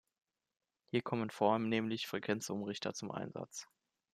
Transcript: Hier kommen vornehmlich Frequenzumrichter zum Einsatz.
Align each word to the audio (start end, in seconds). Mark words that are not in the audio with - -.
Hier 0.89 1.03
kommen 1.03 1.29
vornehmlich 1.29 2.07
Frequenzumrichter 2.07 2.95
zum 2.95 3.11
Einsatz. 3.11 3.67